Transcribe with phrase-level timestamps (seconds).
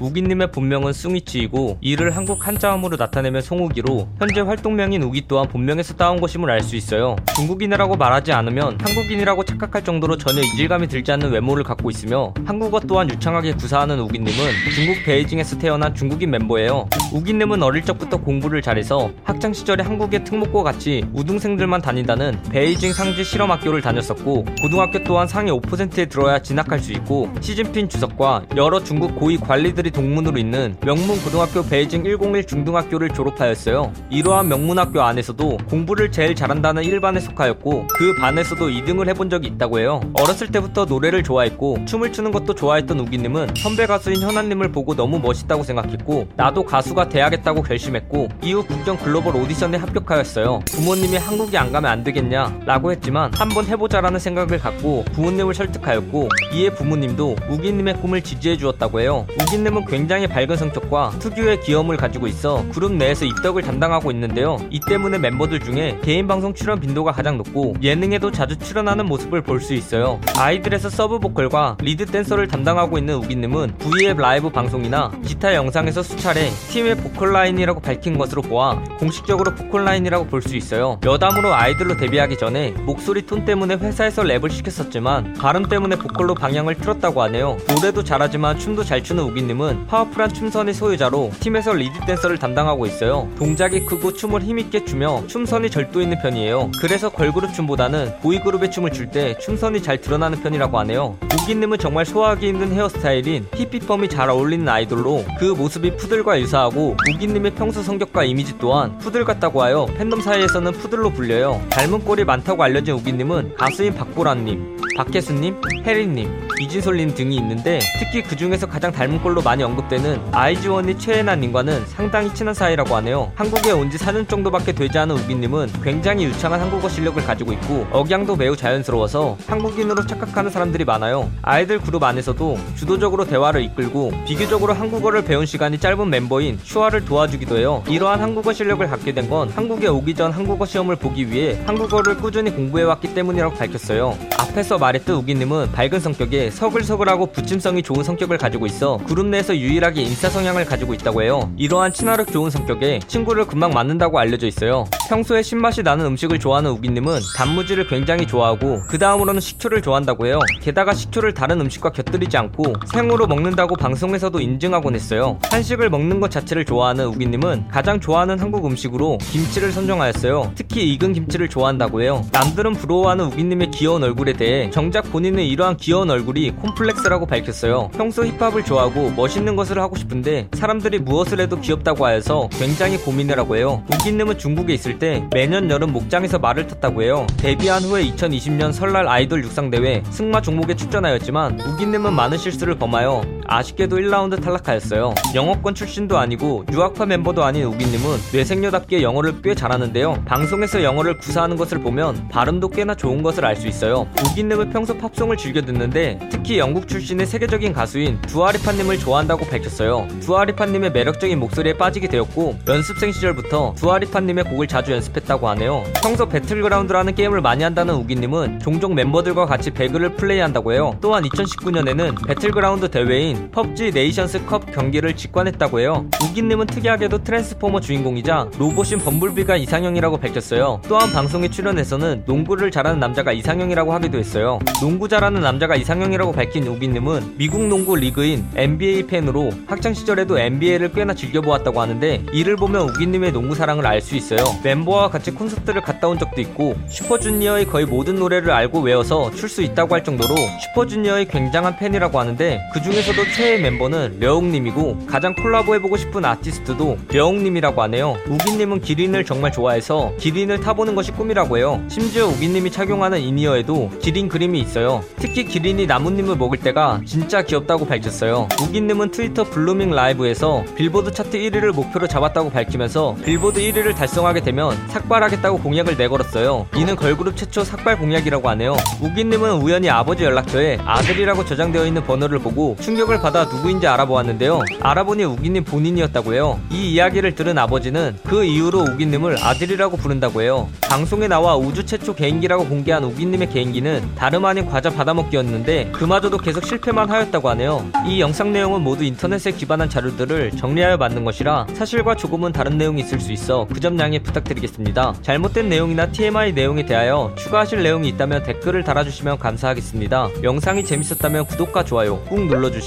[0.00, 6.50] 우기님의 본명은 숭이치이고 이를 한국 한자음으로 나타내면 송우기로 현재 활동명인 우기 또한 본명에서 따온 것임을
[6.50, 7.14] 알 수 있어요.
[7.36, 13.08] 중국인이라고 말하지 않으면 한국인이라고 착각할 정도로 전혀 이질감이 들지 않는 외모를 갖고 있으며 한국어 또한
[13.08, 14.34] 유창하게 구사하는 우기님은
[14.74, 16.88] 중국 베이징에서 태어난 중국인 멤버예요.
[17.12, 23.80] 우기님은 어릴 적부터 공부를 잘해서 학창 시절에 한국의 특목고 같이 우등생들만 다닌다는 베이징 상지 실험학교를
[23.80, 29.85] 다녔었고 고등학교 또한 상위 5%에 들어야 진학할 수 있고 시진핑 주석과 여러 중국 고위 관리들이
[29.90, 33.92] 동문으로 있는 명문 고등학교 베이징 101 중등학교를 졸업하였어요.
[34.10, 40.00] 이러한 명문학교 안에서도 공부를 제일 잘한다는 일반에 속하였고 그 반에서도 2등을 해본 적이 있다고 해요.
[40.14, 45.62] 어렸을 때부터 노래를 좋아했고 춤을 추는 것도 좋아했던 우기님은 선배 가수인 현아님을 보고 너무 멋있다고
[45.62, 50.60] 생각했고 나도 가수가 돼야겠다고 결심했고 이후 북경 글로벌 오디션에 합격하였어요.
[50.66, 56.70] 부모님이 한국에 안 가면 안 되겠냐 라고 했지만 한번 해보자라는 생각을 갖고 부모님을 설득하였고 이에
[56.70, 59.26] 부모님도 우기님의 꿈을 지지해 주었다고 해요.
[59.40, 64.56] 우기님은 굉장히 밝은 성격과 특유의 귀여움을 가지고 있어 그룹 내에서 입덕을 담당하고 있는데요.
[64.70, 69.56] 이 때문에 멤버들 중에 개인 방송 출연 빈도가 가장 높고 예능에도 자주 출연하는 모습을 볼
[69.60, 70.20] 수 있어요.
[70.36, 76.96] 아이들에서 서브 보컬과 리드 댄서를 담당하고 있는 우기님은 V앱 라이브 방송이나 기타 영상에서 수차례 팀의
[76.98, 81.00] 보컬 라인이라고 밝힌 것으로 보아 공식적으로 보컬 라인이라고 볼 수 있어요.
[81.04, 87.22] 여담으로 아이들로 데뷔하기 전에 목소리 톤 때문에 회사에서 랩을 시켰었지만 발음 때문에 보컬로 방향을 틀었다고
[87.22, 87.56] 하네요.
[87.74, 93.28] 노래도 잘하지만 춤도 잘 추는 우기님은 파워풀한 춤선의 소유자로 팀에서 리드 댄서를 담당하고 있어요.
[93.38, 96.70] 동작이 크고 춤을 힘있게 추며 춤선이 절도 있는 편이에요.
[96.80, 101.16] 그래서 걸그룹 춤보다는 보이그룹의 춤을 출 때 춤선이 잘 드러나는 편이라고 하네요.
[101.22, 107.82] 우기님은 정말 소화하기 힘든 헤어스타일인 히피펌이 잘 어울리는 아이돌로 그 모습이 푸들과 유사하고 우기님의 평소
[107.82, 111.62] 성격과 이미지 또한 푸들 같다고 하여 팬덤 사이에서는 푸들로 불려요.
[111.70, 118.66] 닮은 꼴이 많다고 알려진 우기님은 가수인 박보람님, 박혜수님, 혜린님, 이진솔님 등이 있는데 특히 그 중에서
[118.66, 123.30] 가장 닮은 꼴로 많이 언급되는 아이즈원의 최애나님과는 상당히 친한 사이라고 하네요.
[123.34, 128.34] 한국에 온 지 4년 정도밖에 되지 않은 우기님은 굉장히 유창한 한국어 실력을 가지고 있고 억양도
[128.34, 131.30] 매우 자연스러워서 한국인으로 착각하는 사람들이 많아요.
[131.42, 137.84] 아이들 그룹 안에서도 주도적으로 대화를 이끌고 비교적으로 한국어를 배운 시간이 짧은 멤버인 슈아를 도와주기도 해요.
[137.86, 142.50] 이러한 한국어 실력을 갖게 된 건 한국에 오기 전 한국어 시험을 보기 위해 한국어를 꾸준히
[142.50, 144.16] 공부해왔기 때문이라고 밝혔어요.
[144.38, 150.28] 앞에서 말했던 우기님은 밝은 성격에 서글서글하고 부침성이 좋은 성격을 가지고 있어 그룹 내에서 유일하게 인싸
[150.28, 151.50] 성향을 가지고 있다고 해요.
[151.56, 154.84] 이러한 친화력 좋은 성격에 친구를 금방 맞는다고 알려져 있어요.
[155.08, 160.38] 평소에 신맛이 나는 음식을 좋아하는 우기님은 단무지를 굉장히 좋아하고 그 다음으로는 식초를 좋아한다고 해요.
[160.62, 165.38] 게다가 식초를 다른 음식과 곁들이지 않고 생으로 먹는다고 방송에서도 인증하곤 했어요.
[165.50, 170.52] 한식을 먹는 것 자체를 좋아하는 우기님은 가장 좋아하는 한국 음식으로 김치를 선정하였어요.
[170.54, 172.24] 특히 익은 김치를 좋아한다고 해요.
[172.32, 177.88] 남들은 부러워하는 우기님의 귀여운 얼굴에 대해 정작 본인은 이러한 귀여운 얼굴이 콤플렉스라고 밝혔어요.
[177.94, 183.56] 평소 힙합을 좋아하고 멋있는 것을 하고 싶은데 사람들이 무엇을 해도 귀엽다고 하여서 굉장히 고민을 하고
[183.56, 183.82] 해요.
[183.90, 187.26] 우기님은 중국에 있을 때 매년 여름 목장에서 말을 탔다고 해요.
[187.38, 194.42] 데뷔한 후에 2020년 설날 아이돌 육상대회 승마 종목에 출전하였지만 우기님은 많은 실수를 범하여 아쉽게도 1라운드
[194.42, 195.14] 탈락하였어요.
[195.34, 200.22] 영어권 출신도 아니고 유학파 멤버도 아닌 우기님은 뇌섹녀답게 영어를 꽤 잘하는데요.
[200.26, 204.06] 방송에서 영어를 구사하는 것을 보면 발음도 꽤나 좋은 것을 알 수 있어요.
[204.22, 210.06] 우기님은 평소 팝송을 즐겨 듣는데 특히 영국 출신의 세계적인 가수인 두아리파님을 좋아한다고 밝혔어요.
[210.20, 215.84] 두아리파님의 매력적인 목소리에 빠지게 되었고 연습생 시절부터 두아리파님의 곡을 자주 연습했다고 하네요.
[216.02, 220.98] 평소 배틀그라운드라는 게임을 많이 한다는 우기님은 종종 멤버들과 같이 배그를 플레이한다고 해요.
[221.00, 226.06] 또한 2019년에는 배틀그라운드 대회인 펍지 네이션스 컵 경기를 직관했다고 해요.
[226.22, 230.80] 우기님은 특이하게도 트랜스포머 주인공이자 로봇인 범블비가 이상형이라고 밝혔어요.
[230.88, 234.58] 또한 방송에 출연해서는 농구를 잘하는 남자가 이상형이라고 하기도 했어요.
[234.80, 241.14] 농구 잘하는 남자가 이상형이라고 밝힌 우기님은 미국 농구 리그인 NBA 팬으로 학창 시절에도 NBA를 꽤나
[241.14, 244.38] 즐겨보았다고 하는데 이를 보면 우기님의 농구 사랑을 알 수 있어요.
[244.62, 249.62] 멤버와 같이 콘서트를 갔다 온 적도 있고 슈퍼주니어의 거의 모든 노래를 알고 외워서 출 수
[249.62, 255.96] 있다고 할 정도로 슈퍼주니어의 굉장한 팬이라고 하는데 그 중에서도 최애 멤버는 려욱님이고 가장 콜라보 해보고
[255.96, 258.16] 싶은 아티스트도 려욱님이라고 하네요.
[258.28, 261.82] 우기님은 기린을 정말 좋아해서 기린을 타보는 것이 꿈이라고 해요.
[261.88, 265.02] 심지어 우기님이 착용하는 in-ear에도 기린 그림이 있어요.
[265.16, 268.48] 특히 기린이 나뭇잎을 먹을 때가 진짜 귀엽다고 밝혔어요.
[268.62, 275.58] 우기님은 트위터 블루밍 라이브에서 빌보드 차트 1위를 목표로 잡았다고 밝히면서 빌보드 1위를 달성하게 되면 삭발하겠다고
[275.58, 276.66] 공약을 내걸었어요.
[276.76, 278.76] 이는 걸그룹 최초 삭발 공약이라고 하네요.
[279.02, 284.60] 우기님은 우연히 아버지 연락처에 아들이라고 저장되어 있는 번호를 보고 충격을 받아 누구인지 알아보았는데요.
[284.80, 286.60] 알아보니 우기님 본인이었다고 해요.
[286.70, 290.68] 이 이야기를 들은 아버지는 그 이후로 우기님을 아들이라고 부른다고 해요.
[290.82, 297.10] 방송에 나와 우주 최초 개인기라고 공개한 우기님의 개인기는 다름 아닌 과자 받아먹기였는데 그마저도 계속 실패만
[297.10, 297.86] 하였다고 하네요.
[298.06, 303.20] 이 영상 내용은 모두 인터넷에 기반한 자료들을 정리하여 만든 것이라 사실과 조금은 다른 내용이 있을
[303.20, 305.14] 수 있어 그 점 양해 부탁드리겠습니다.
[305.22, 310.28] 잘못된 내용이나 TMI 내용에 대하여 추가하실 내용이 있다면 댓글을 달아주시면 감사하겠습니다.
[310.42, 312.80] 영상이 재밌었다면 구독과 좋아요 꾹 눌러주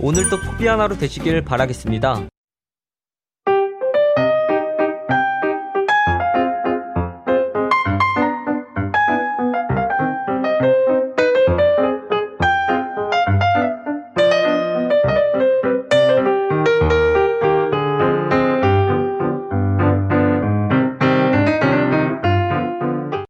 [0.00, 2.28] 오늘도 포비 하나로 되시길 바라겠습니다.